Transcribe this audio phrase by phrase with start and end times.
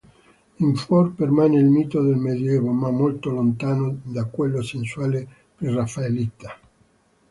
[0.57, 6.59] In Ford permane il mito del medioevo, ma molto lontano da quello sensuale preraffaellita.